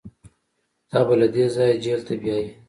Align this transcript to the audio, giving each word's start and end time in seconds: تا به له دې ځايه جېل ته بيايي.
تا 0.89 0.99
به 1.07 1.13
له 1.19 1.27
دې 1.33 1.45
ځايه 1.55 1.75
جېل 1.83 2.01
ته 2.07 2.13
بيايي. 2.21 2.47